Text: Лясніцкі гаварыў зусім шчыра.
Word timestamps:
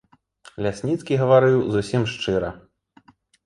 Лясніцкі 0.65 1.19
гаварыў 1.21 1.59
зусім 1.77 2.11
шчыра. 2.17 2.49